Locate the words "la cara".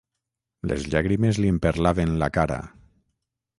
2.25-2.61